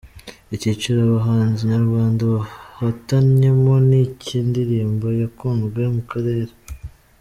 [0.55, 6.53] Icyiciro abahanzi nyarwanda bahatanyemo ni icy’indirimbo yakunzwe mu karere:.